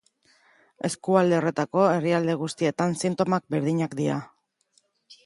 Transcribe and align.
Eskualde 0.87 1.35
horretako 1.39 1.83
herrialde 1.89 2.37
guztietan 2.45 2.97
sintomak 3.03 3.47
berdinak 3.57 3.95
dira. 4.01 4.17